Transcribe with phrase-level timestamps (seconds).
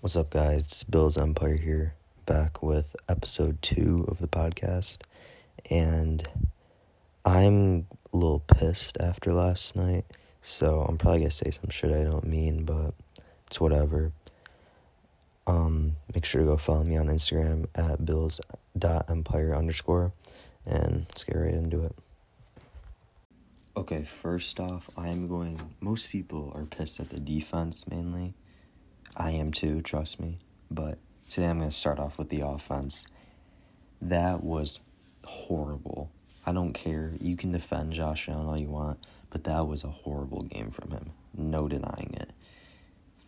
[0.00, 0.64] What's up, guys?
[0.64, 1.94] It's Bill's Empire here,
[2.24, 4.96] back with episode two of the podcast.
[5.70, 6.26] And
[7.22, 10.06] I'm a little pissed after last night,
[10.40, 12.94] so I'm probably gonna say some shit I don't mean, but
[13.46, 14.12] it's whatever.
[15.46, 20.14] Um, make sure to go follow me on Instagram at bills.empire underscore,
[20.64, 21.94] and let's get right into it.
[23.76, 25.60] Okay, first off, I am going.
[25.78, 28.32] Most people are pissed at the defense mainly.
[29.16, 30.38] I am too, trust me.
[30.70, 30.98] But
[31.28, 33.06] today I'm going to start off with the offense.
[34.00, 34.80] That was
[35.24, 36.10] horrible.
[36.46, 37.12] I don't care.
[37.20, 40.90] You can defend Josh Allen all you want, but that was a horrible game from
[40.90, 41.10] him.
[41.36, 42.30] No denying it.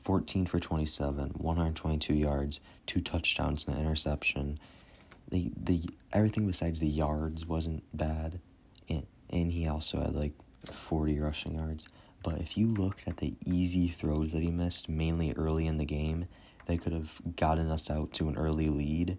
[0.03, 4.59] 14 for 27, 122 yards, two touchdowns and an interception.
[5.31, 8.41] The the everything besides the yards wasn't bad
[8.89, 10.33] and and he also had like
[10.67, 11.89] 40 rushing yards.
[12.23, 15.85] But if you looked at the easy throws that he missed, mainly early in the
[15.85, 16.27] game,
[16.67, 19.19] that could have gotten us out to an early lead,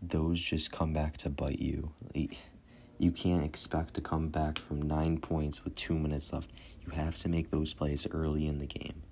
[0.00, 1.92] those just come back to bite you.
[2.98, 6.50] You can't expect to come back from nine points with two minutes left.
[6.86, 9.02] You have to make those plays early in the game.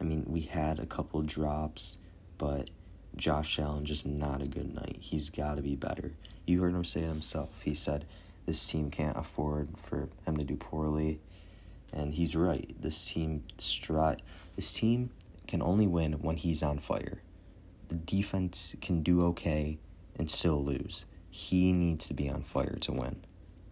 [0.00, 1.98] I mean, we had a couple drops,
[2.38, 2.70] but
[3.16, 4.98] Josh Allen just not a good night.
[5.00, 6.12] He's got to be better.
[6.46, 7.62] You heard him say it himself.
[7.62, 8.04] He said,
[8.46, 11.20] this team can't afford for him to do poorly.
[11.92, 12.74] And he's right.
[12.80, 14.20] This team stri-
[14.56, 15.10] this team
[15.46, 17.22] can only win when he's on fire.
[17.88, 19.78] The defense can do okay
[20.16, 21.04] and still lose.
[21.28, 23.16] He needs to be on fire to win.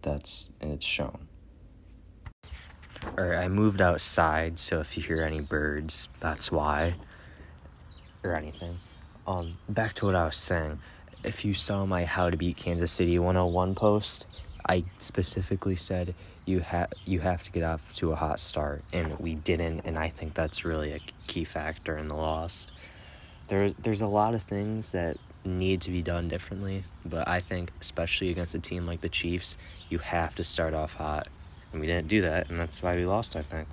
[0.01, 1.27] That's and it's shown.
[3.17, 6.95] Alright, I moved outside, so if you hear any birds, that's why.
[8.23, 8.77] Or anything.
[9.25, 10.79] Um, back to what I was saying.
[11.23, 14.27] If you saw my How to Beat Kansas City 101 post,
[14.67, 16.13] I specifically said
[16.45, 19.97] you have you have to get off to a hot start, and we didn't, and
[19.97, 22.67] I think that's really a key factor in the loss.
[23.47, 27.71] There's there's a lot of things that need to be done differently, but I think
[27.79, 29.57] especially against a team like the Chiefs,
[29.89, 31.27] you have to start off hot,
[31.71, 33.35] and we didn't do that, and that's why we lost.
[33.35, 33.67] I think.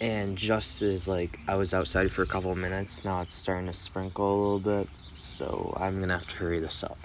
[0.00, 3.66] And just as like I was outside for a couple of minutes, now it's starting
[3.68, 6.98] to sprinkle a little bit, so I'm gonna have to hurry this up.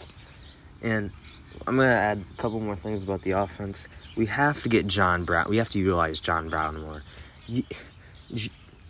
[0.82, 1.12] And
[1.68, 3.88] I'm gonna add a couple more things about the offense.
[4.16, 5.48] We have to get John Brown.
[5.50, 7.04] We have to utilize John Brown more.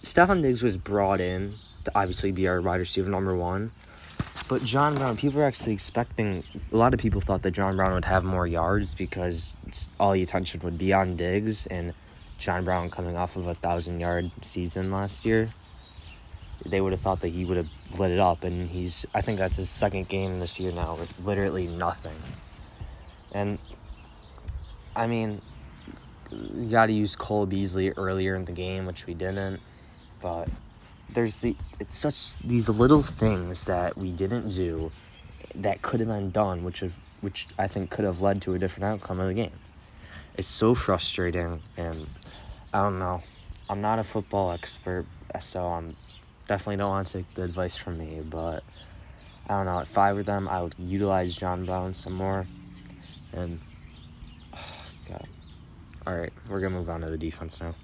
[0.03, 3.71] Stefon Diggs was brought in to obviously be our wide receiver number one,
[4.47, 5.17] but John Brown.
[5.17, 6.43] People are actually expecting.
[6.71, 9.57] A lot of people thought that John Brown would have more yards because
[9.99, 11.93] all the attention would be on Diggs and
[12.37, 15.49] John Brown coming off of a thousand yard season last year
[16.65, 19.37] they would have thought that he would have lit it up and he's i think
[19.37, 22.11] that's his second game this year now with literally nothing
[23.31, 23.59] and
[24.95, 25.41] I mean,
[26.31, 29.61] you got to use Cole Beasley earlier in the game, which we didn't.
[30.21, 30.49] But
[31.09, 34.91] there's the it's such these little things that we didn't do
[35.55, 38.59] that could have been done, which have, which I think could have led to a
[38.59, 39.57] different outcome of the game.
[40.37, 42.07] It's so frustrating, and
[42.73, 43.23] I don't know.
[43.69, 45.05] I'm not a football expert,
[45.39, 45.95] so I'm
[46.47, 48.21] definitely don't want to take the advice from me.
[48.21, 48.63] But
[49.47, 49.79] I don't know.
[49.79, 52.45] If I were them, I would utilize John Brown some more.
[53.33, 53.59] And
[54.53, 54.57] oh
[55.07, 55.27] God.
[56.07, 57.75] All right, we're gonna move on to the defense now.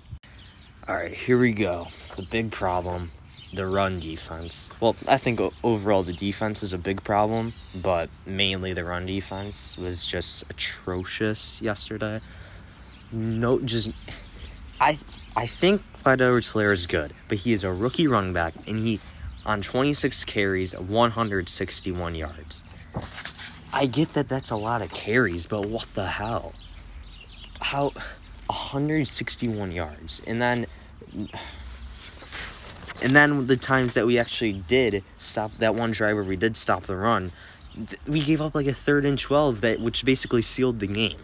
[0.88, 1.88] All right, here we go.
[2.16, 3.12] The big problem,
[3.54, 4.70] the run defense.
[4.80, 9.78] Well, I think overall the defense is a big problem, but mainly the run defense
[9.78, 12.22] was just atrocious yesterday.
[13.12, 13.92] No, just
[14.80, 14.98] I
[15.36, 19.00] I think Clyde Edwards-Helaire is good, but he is a rookie running back, and he
[19.46, 22.64] on 26 carries, 161 yards.
[23.76, 26.54] I get that that's a lot of carries, but what the hell?
[27.60, 27.92] How
[28.48, 30.22] 161 yards.
[30.26, 30.66] And then
[33.04, 36.84] and then the times that we actually did stop that one driver we did stop
[36.84, 37.34] the run,
[38.08, 41.20] we gave up like a third and 12 that which basically sealed the game.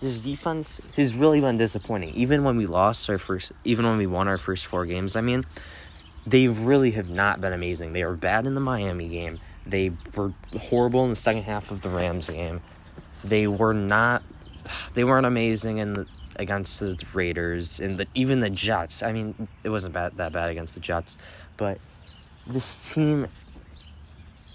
[0.00, 2.14] This defense has really been disappointing.
[2.14, 5.20] Even when we lost our first even when we won our first four games, I
[5.20, 5.44] mean,
[6.26, 7.92] they really have not been amazing.
[7.92, 9.38] They were bad in the Miami game.
[9.66, 12.60] They were horrible in the second half of the Rams game.
[13.24, 14.22] They were not.
[14.94, 16.06] They weren't amazing in the,
[16.36, 19.02] against the Raiders and the, even the Jets.
[19.02, 21.16] I mean, it wasn't bad, that bad against the Jets,
[21.56, 21.78] but
[22.46, 23.28] this team.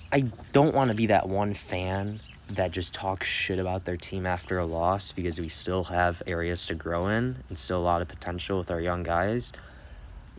[0.10, 0.22] I
[0.54, 4.58] don't want to be that one fan that just talks shit about their team after
[4.58, 8.08] a loss because we still have areas to grow in and still a lot of
[8.08, 9.52] potential with our young guys.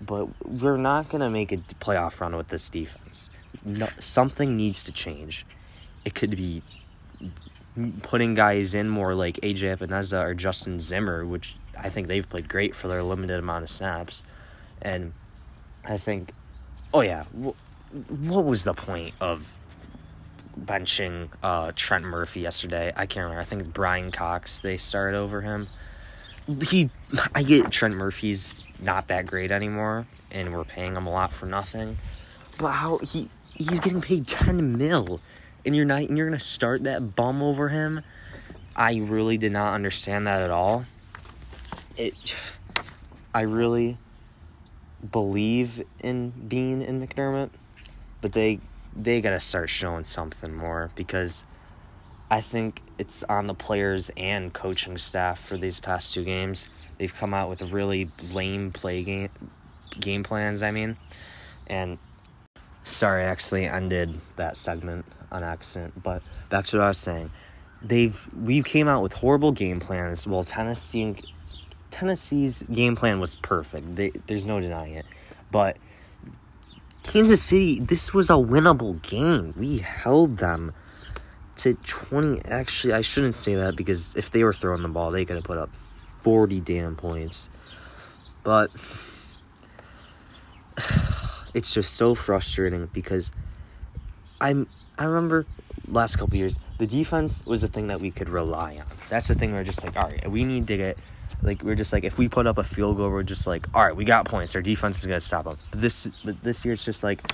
[0.01, 3.31] But we're not going to make a playoff run with this defense
[3.65, 5.47] no, something needs to change.
[6.05, 6.63] It could be
[8.03, 12.49] putting guys in more like AJ Epenesa or Justin Zimmer, which I think they've played
[12.49, 14.23] great for their limited amount of snaps.
[14.83, 15.13] And
[15.85, 16.33] I think
[16.95, 19.57] oh yeah, what was the point of
[20.59, 22.93] benching uh, Trent Murphy yesterday?
[22.97, 23.41] I can't remember.
[23.41, 25.69] I think Bryan Cox they started over him.
[26.67, 26.89] He,
[27.35, 31.47] I get Trent Murphy's not that great anymore, and we're paying him a lot for
[31.47, 31.97] nothing.
[32.59, 35.21] But how he he's getting paid ten mil,
[35.65, 38.03] and you're not and you're gonna start that bum over him?
[38.77, 40.85] I really did not understand that at all.
[41.97, 42.37] It,
[43.35, 43.99] I really
[45.11, 47.51] believe in Beane in McDermott,
[48.21, 48.61] but they
[48.95, 51.45] they got to start showing something more because
[52.31, 56.69] I think it's on the players and coaching staff for these past two games.
[56.99, 59.31] They've come out with really lame play game
[59.99, 60.97] game plans, I mean.
[61.67, 61.99] And
[62.85, 67.31] sorry, I actually ended that segment on accident, but back to what I was saying.
[67.81, 71.15] They've we came out with horrible game plans while Tennessee
[71.91, 73.97] Tennessee's game plan was perfect.
[73.97, 75.07] They, there's no denying it.
[75.51, 75.77] But
[77.03, 79.55] Kansas City, this was a winnable game.
[79.57, 80.75] We held them
[81.59, 82.43] to 20.
[82.45, 85.45] Actually, I shouldn't say that because if they were throwing the ball, they could have
[85.45, 85.71] put up
[86.21, 87.49] 40 damn points.
[88.43, 88.71] But
[91.55, 93.33] it's just so frustrating because
[94.41, 94.69] I'm
[94.99, 95.47] I remember
[95.87, 98.87] last couple years the defense was a thing that we could rely on.
[99.09, 100.99] That's the thing we're just like, all right, we need to get
[101.43, 103.85] like we're just like if we put up a field goal, we're just like, all
[103.85, 104.55] right, we got points.
[104.57, 105.59] Our defense is gonna stop them.
[105.71, 107.33] But this but this year, it's just like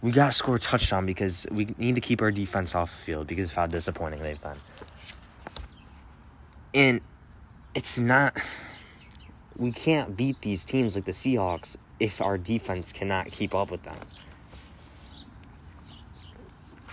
[0.00, 3.26] we gotta score a touchdown because we need to keep our defense off the field
[3.26, 4.56] because of how disappointing they've been.
[6.74, 7.00] And
[7.74, 8.36] it's not.
[9.56, 13.82] We can't beat these teams like the Seahawks if our defense cannot keep up with
[13.82, 13.98] them.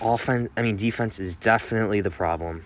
[0.01, 2.63] Offense, I mean, defense is definitely the problem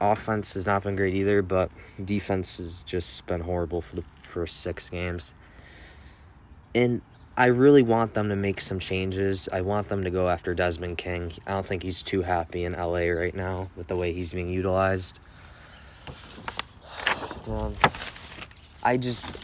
[0.00, 1.70] offense has not been great either, but
[2.02, 5.34] defense has just been horrible for the first six games.
[6.74, 7.02] And
[7.36, 9.48] I really want them to make some changes.
[9.52, 11.32] I want them to go after Desmond King.
[11.46, 14.48] I don't think he's too happy in LA right now with the way he's being
[14.48, 15.18] utilized.
[17.48, 17.74] Um,
[18.82, 19.36] I just,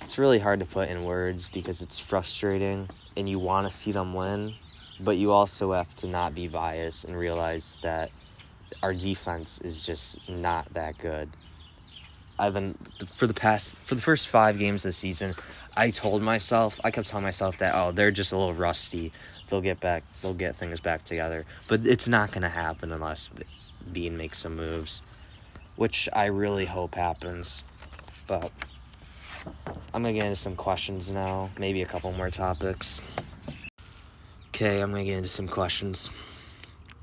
[0.00, 3.92] it's really hard to put in words because it's frustrating and you want to see
[3.92, 4.54] them win,
[4.98, 8.10] but you also have to not be biased and realize that
[8.82, 11.28] our defense is just not that good.
[12.38, 12.76] I've been
[13.14, 15.34] for the past for the first five games this season.
[15.76, 19.12] I told myself, I kept telling myself that oh, they're just a little rusty.
[19.48, 20.02] They'll get back.
[20.22, 21.44] They'll get things back together.
[21.68, 23.28] But it's not going to happen unless
[23.92, 25.02] Beane makes some moves,
[25.76, 27.64] which I really hope happens.
[28.26, 28.50] But
[29.92, 31.50] I'm gonna get into some questions now.
[31.58, 33.00] Maybe a couple more topics.
[34.48, 36.10] Okay, I'm gonna get into some questions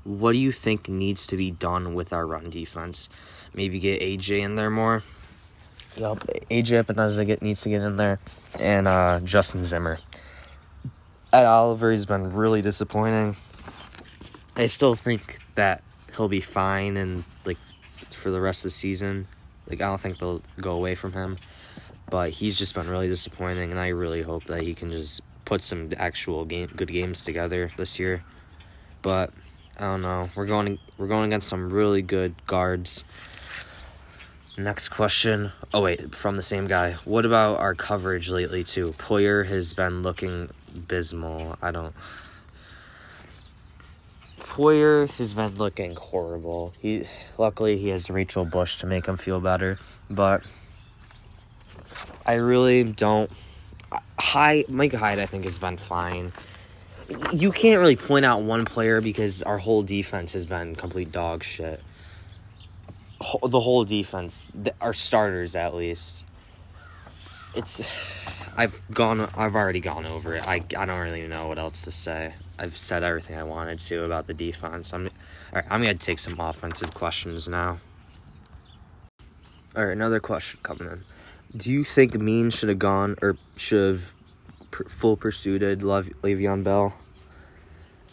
[0.04, 3.08] what do you think needs to be done with our run defense?
[3.54, 5.02] Maybe get AJ in there more.
[5.96, 6.18] Yep,
[6.50, 8.20] AJ Epenesa get needs to get in there,
[8.58, 9.98] and uh, Justin Zimmer.
[11.32, 13.36] Ed Oliver has been really disappointing.
[14.56, 15.82] I still think that
[16.16, 17.58] he'll be fine and like
[18.20, 19.26] for the rest of the season.
[19.68, 21.38] Like I don't think they'll go away from him,
[22.08, 25.60] but he's just been really disappointing, and I really hope that he can just put
[25.60, 28.22] some actual game good games together this year.
[29.02, 29.32] But
[29.78, 30.30] I don't know.
[30.34, 33.04] We're going we're going against some really good guards.
[34.58, 35.52] Next question.
[35.72, 36.92] Oh wait, from the same guy.
[37.04, 38.94] What about our coverage lately too?
[38.98, 41.56] Poyer has been looking abysmal.
[41.62, 41.94] I don't
[44.50, 46.74] Poyer has been looking horrible.
[46.80, 47.04] He
[47.38, 49.78] luckily he has Rachel Bush to make him feel better,
[50.10, 50.42] but
[52.26, 53.30] I really don't.
[54.18, 56.32] Hyde Micah Hyde I think has been fine
[57.32, 61.42] you can't really point out one player because our whole defense has been complete dog
[61.42, 61.80] shit.
[63.42, 64.42] The whole defense,
[64.80, 66.24] our starters at least.
[67.54, 67.82] It's,
[68.56, 70.46] I've gone, I've already gone over it.
[70.46, 72.34] I, I don't really know what else to say.
[72.60, 74.92] I've said everything I wanted to about the defense.
[74.92, 75.10] I'm, all
[75.54, 77.78] right, I'm gonna take some offensive questions now.
[79.74, 81.00] All right, another question coming in.
[81.56, 84.14] Do you think Beane should have gone or should have
[84.70, 86.94] full pursued Love Le'Veon Bell.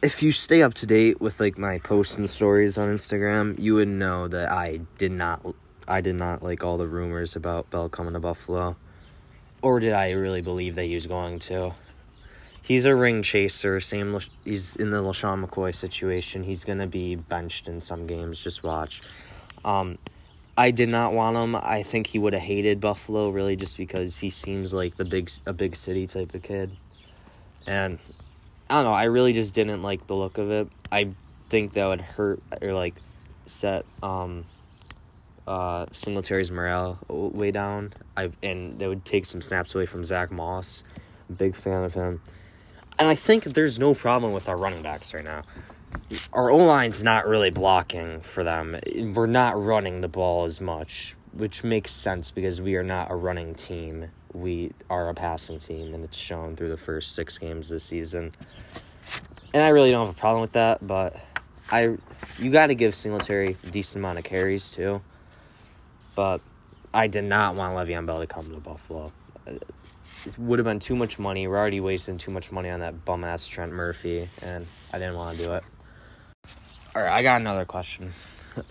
[0.01, 3.75] If you stay up to date with like my posts and stories on Instagram, you
[3.75, 5.41] would know that I did not
[5.87, 8.75] I did not like all the rumors about Bell coming to Buffalo.
[9.61, 11.73] Or did I really believe that he was going to?
[12.67, 13.79] He's a ring chaser.
[13.79, 14.19] Same.
[14.43, 16.43] He's in the LeSean McCoy situation.
[16.43, 18.43] He's gonna be benched in some games.
[18.43, 19.01] Just watch.
[19.63, 19.97] Um,
[20.57, 21.55] I did not want him.
[21.55, 25.31] I think he would have hated Buffalo really just because he seems like the big
[25.45, 26.71] a big city type of kid.
[27.65, 27.99] And
[28.69, 30.67] I don't know, I really just didn't like the look of it.
[30.91, 31.11] I
[31.47, 32.95] think that would hurt or like
[33.45, 34.43] set um
[35.47, 37.93] uh Singletary's morale way down.
[38.17, 40.83] I and that would take some snaps away from Zach Moss.
[41.33, 42.19] Big fan of him.
[42.99, 45.43] And I think there's no problem with our running backs right now.
[46.33, 48.79] Our O line's not really blocking for them.
[49.13, 53.15] We're not running the ball as much, which makes sense because we are not a
[53.15, 54.09] running team.
[54.33, 58.33] We are a passing team, and it's shown through the first six games this season.
[59.53, 61.15] And I really don't have a problem with that, but
[61.71, 61.97] I
[62.37, 65.01] you got to give Singletary a decent amount of carries too.
[66.15, 66.41] But
[66.93, 69.11] I did not want Le'Veon Bell to come to Buffalo.
[70.27, 71.47] It would have been too much money.
[71.47, 75.15] We're already wasting too much money on that bum ass Trent Murphy, and I didn't
[75.15, 75.63] want to do it.
[76.93, 78.11] All right, I got another question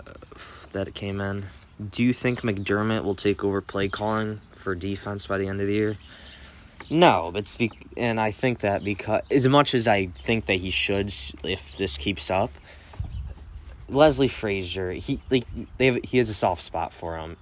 [0.72, 1.46] that came in.
[1.90, 5.66] Do you think McDermott will take over play calling for defense by the end of
[5.66, 5.96] the year?
[6.90, 10.70] No, it's be- and I think that because as much as I think that he
[10.70, 11.06] should,
[11.42, 12.50] if this keeps up,
[13.88, 15.46] Leslie Frazier, he like
[15.78, 17.38] they have, he has a soft spot for him.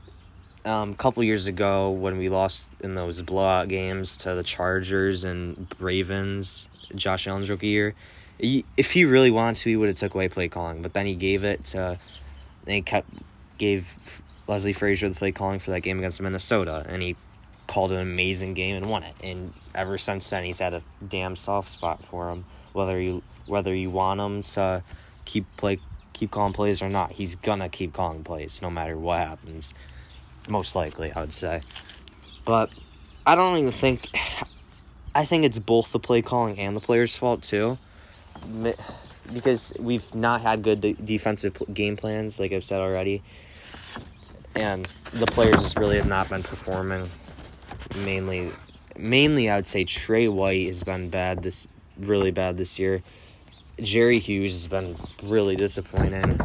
[0.66, 5.24] Um, a couple years ago, when we lost in those blowout games to the Chargers
[5.24, 7.94] and Ravens, Josh Allen's rookie year,
[8.38, 10.80] if he really wanted to, he would have took away play calling.
[10.80, 11.98] But then he gave it to,
[12.66, 13.10] he kept
[13.58, 13.94] gave
[14.46, 17.16] Leslie Frazier the play calling for that game against Minnesota, and he
[17.66, 19.14] called an amazing game and won it.
[19.22, 22.44] And ever since then, he's had a damn soft spot for him.
[22.72, 24.82] Whether you whether you want him to
[25.26, 25.78] keep play
[26.14, 29.74] keep calling plays or not, he's gonna keep calling plays no matter what happens.
[30.48, 31.60] Most likely, I would say.
[32.44, 32.70] But
[33.26, 34.08] I don't even think.
[35.16, 37.78] I think it's both the play calling and the player's fault too,
[39.32, 43.22] because we've not had good de- defensive game plans, like I've said already,
[44.56, 47.12] and the players just really have not been performing.
[47.96, 48.50] Mainly,
[48.96, 53.02] mainly I would say Tre White has been bad this really bad this year.
[53.80, 56.40] Jerry Hughes has been really disappointing.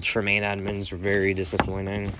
[0.00, 2.12] Tremaine Edmunds very disappointing.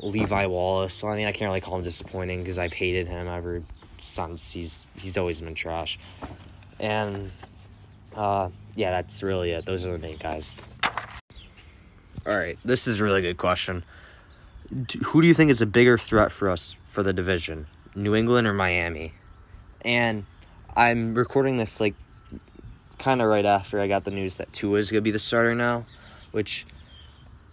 [0.00, 1.02] Levi Wallace.
[1.02, 3.62] I mean, I can't really call him disappointing because I've hated him ever
[3.98, 5.98] since he's he's always been trash.
[6.78, 7.30] And
[8.14, 9.64] uh, yeah, that's really it.
[9.64, 10.52] Those are the main guys.
[12.26, 13.84] All right, this is a really good question.
[15.06, 18.48] Who do you think is a bigger threat for us for the division, New England
[18.48, 19.14] or Miami?
[19.82, 20.26] And
[20.74, 21.94] I'm recording this like
[22.98, 25.18] kind of right after I got the news that Tua is going to be the
[25.20, 25.86] starter now,
[26.32, 26.66] which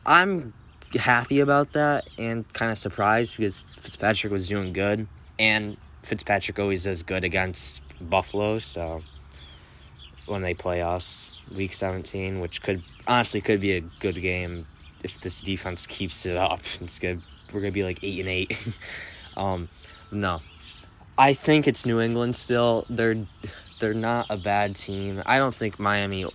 [0.05, 0.53] I'm
[0.95, 5.07] happy about that and kind of surprised because Fitzpatrick was doing good
[5.39, 9.01] and Fitzpatrick always does good against Buffalo, so
[10.25, 14.67] when they play us week 17, which could honestly could be a good game
[15.03, 16.61] if this defense keeps it up.
[16.81, 17.21] It's good.
[17.51, 18.57] We're going to be like 8 and 8.
[19.37, 19.69] um
[20.11, 20.41] no.
[21.17, 22.85] I think it's New England still.
[22.89, 23.25] They're
[23.79, 25.21] they're not a bad team.
[25.25, 26.25] I don't think Miami.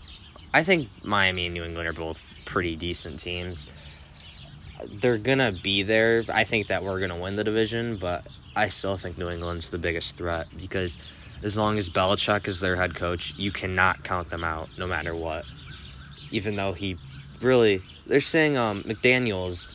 [0.53, 3.69] I think Miami and New England are both pretty decent teams.
[4.87, 6.25] They're gonna be there.
[6.29, 9.79] I think that we're gonna win the division, but I still think New England's the
[9.79, 10.99] biggest threat because
[11.43, 15.15] as long as Belichick is their head coach, you cannot count them out no matter
[15.15, 15.45] what.
[16.31, 16.97] Even though he
[17.41, 19.75] really, they're saying um, McDaniels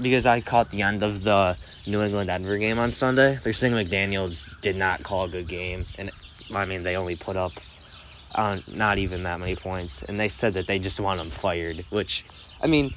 [0.00, 1.56] because I caught the end of the
[1.86, 3.38] New England Denver game on Sunday.
[3.42, 6.10] They're saying McDaniels did not call a good game, and
[6.52, 7.52] I mean, they only put up
[8.34, 11.84] uh, not even that many points, and they said that they just want him fired.
[11.90, 12.24] Which,
[12.60, 12.94] I mean,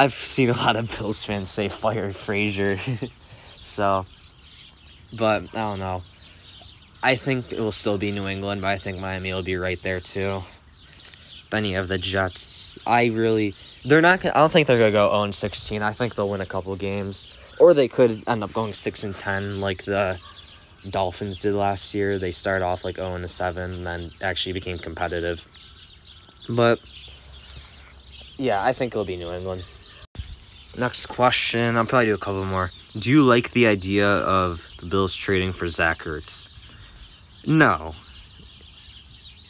[0.00, 2.80] I've seen a lot of Bills fans say fire Frazier,
[3.60, 4.06] so.
[5.12, 6.00] But I don't know.
[7.02, 9.78] I think it will still be New England, but I think Miami will be right
[9.82, 10.42] there too.
[11.50, 12.78] Then you have the Jets.
[12.86, 13.54] I really,
[13.84, 14.24] they're not.
[14.24, 15.82] I don't think they're gonna go 0 16.
[15.82, 17.28] I think they'll win a couple games,
[17.58, 20.18] or they could end up going 6 and 10, like the
[20.88, 22.18] Dolphins did last year.
[22.18, 25.46] They started off like 0 7 and then actually became competitive.
[26.48, 26.80] But
[28.38, 29.64] yeah, I think it'll be New England.
[30.76, 31.76] Next question.
[31.76, 32.70] I'll probably do a couple more.
[32.96, 36.48] Do you like the idea of the Bills trading for Zach Ertz?
[37.46, 37.94] No.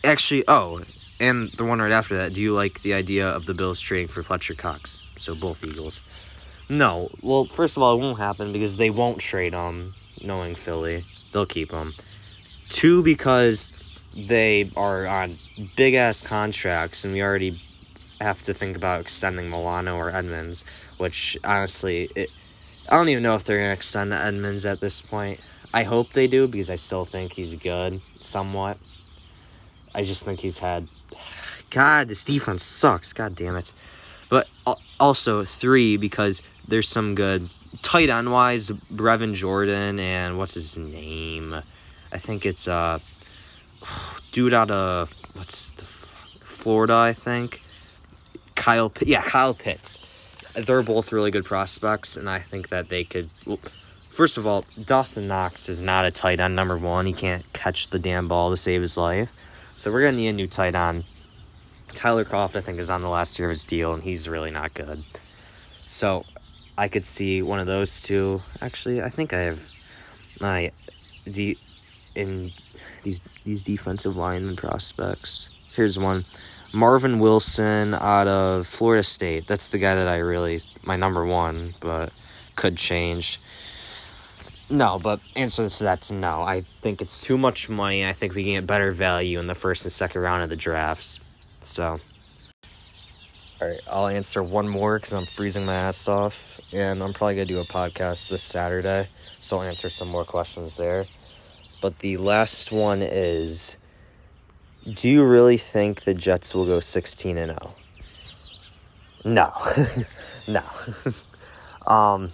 [0.04, 0.82] Actually, oh,
[1.20, 2.32] and the one right after that.
[2.32, 5.06] Do you like the idea of the Bills trading for Fletcher Cox?
[5.16, 6.00] So both Eagles.
[6.68, 7.10] No.
[7.22, 11.46] Well, first of all, it won't happen because they won't trade him, knowing Philly they'll
[11.46, 11.94] keep them.
[12.68, 13.72] Two, because
[14.16, 15.36] they are on
[15.76, 17.60] big ass contracts, and we already
[18.20, 20.64] have to think about extending Milano or Edmunds,
[20.98, 22.30] which honestly, it,
[22.88, 25.40] I don't even know if they're going to extend Edmunds at this point.
[25.72, 28.78] I hope they do because I still think he's good, somewhat.
[29.94, 30.88] I just think he's had.
[31.70, 33.12] God, this defense sucks.
[33.12, 33.72] God damn it.
[34.28, 34.48] But
[34.98, 37.48] also, three, because there's some good
[37.82, 41.62] tight end wise, Brevin Jordan and what's his name?
[42.12, 42.98] I think it's uh
[44.32, 45.84] dude out of what's the
[46.40, 47.62] Florida, I think.
[48.60, 49.98] Kyle, yeah, Kyle Pitts.
[50.54, 53.30] They're both really good prospects, and I think that they could.
[53.46, 53.58] Well,
[54.10, 57.06] first of all, Dawson Knox is not a tight end number one.
[57.06, 59.32] He can't catch the damn ball to save his life.
[59.76, 61.04] So we're gonna need a new tight end.
[61.94, 64.50] Tyler Kroft, I think, is on the last year of his deal, and he's really
[64.50, 65.04] not good.
[65.86, 66.26] So
[66.76, 68.42] I could see one of those two.
[68.60, 69.70] Actually, I think I have
[70.38, 70.70] my
[71.24, 71.56] D
[72.14, 72.52] in
[73.04, 75.48] these these defensive lineman prospects.
[75.74, 76.26] Here's one.
[76.72, 79.46] Marvin Wilson out of Florida State.
[79.46, 82.12] That's the guy that I really my number one, but
[82.56, 83.40] could change.
[84.68, 86.42] No, but answer to that's no.
[86.42, 88.06] I think it's too much money.
[88.06, 90.56] I think we can get better value in the first and second round of the
[90.56, 91.18] drafts.
[91.62, 91.98] So,
[93.60, 97.34] all right, I'll answer one more because I'm freezing my ass off, and I'm probably
[97.34, 99.08] gonna do a podcast this Saturday,
[99.40, 101.06] so I'll answer some more questions there.
[101.80, 103.76] But the last one is
[104.84, 107.74] Do you really think the Jets will go 16 and 0?
[109.24, 109.52] No.
[110.48, 110.62] no.
[111.86, 112.32] um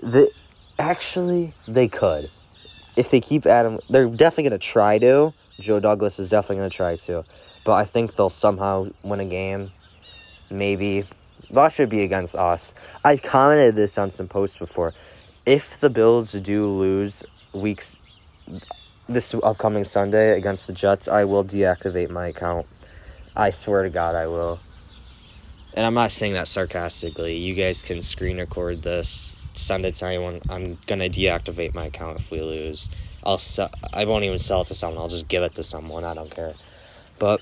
[0.00, 0.30] the
[0.78, 2.30] actually they could.
[2.96, 5.32] If they keep Adam they're definitely going to try to.
[5.60, 7.24] Joe Douglas is definitely going to try to.
[7.64, 9.70] But I think they'll somehow win a game.
[10.50, 11.04] Maybe
[11.50, 12.74] that should be against us.
[13.04, 14.94] I've commented this on some posts before.
[15.46, 17.98] If the Bills do lose weeks
[19.08, 22.66] this upcoming Sunday against the Jets, I will deactivate my account.
[23.34, 24.60] I swear to God, I will.
[25.74, 27.36] And I'm not saying that sarcastically.
[27.36, 30.40] You guys can screen record this, send it to anyone.
[30.50, 32.90] I'm gonna deactivate my account if we lose.
[33.24, 33.70] I'll sell.
[33.92, 35.00] I won't even sell it to someone.
[35.00, 36.04] I'll just give it to someone.
[36.04, 36.54] I don't care.
[37.18, 37.40] But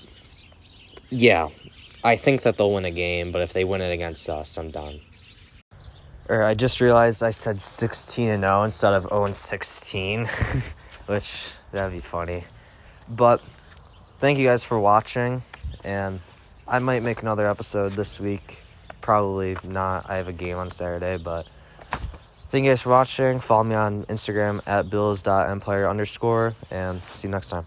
[1.09, 1.49] yeah,
[2.03, 3.31] I think that they'll win a game.
[3.31, 5.01] But if they win it against us, I'm done.
[6.29, 10.29] Or I just realized I said 16 and 0 instead of 0 and 16.
[11.05, 12.43] which that'd be funny.
[13.09, 13.41] But
[14.19, 15.43] thank you guys for watching,
[15.83, 16.19] and
[16.67, 18.63] I might make another episode this week.
[19.01, 20.09] Probably not.
[20.09, 21.47] I have a game on Saturday, but
[22.49, 23.39] thank you guys for watching.
[23.39, 27.65] Follow me on Instagram at bills.empire underscore, and see you next time.